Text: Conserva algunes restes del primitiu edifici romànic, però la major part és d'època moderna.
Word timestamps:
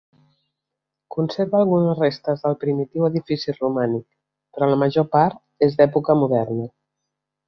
Conserva 1.15 1.57
algunes 1.57 1.99
restes 1.99 2.41
del 2.47 2.57
primitiu 2.63 3.05
edifici 3.09 3.55
romànic, 3.57 4.05
però 4.57 4.71
la 4.71 4.79
major 4.85 5.07
part 5.17 5.67
és 5.69 5.77
d'època 5.83 6.17
moderna. 6.23 6.67